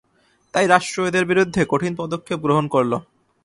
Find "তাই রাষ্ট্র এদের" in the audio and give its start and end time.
0.53-1.23